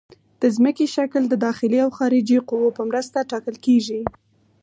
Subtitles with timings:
[0.41, 4.01] د ځمکې شکل د داخلي او خارجي قوو په مرسته ټاکل کیږي